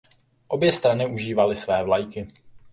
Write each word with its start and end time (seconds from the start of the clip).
Obě 0.47 0.71
strany 0.71 1.07
užívaly 1.07 1.55
své 1.55 1.83
vlajky. 1.83 2.27